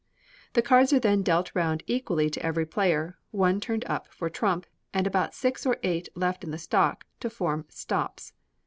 [0.53, 4.65] The cards are then dealt round equally to every player, one turned up for trump,
[4.95, 8.33] and about six or eight left in the stock to form stops.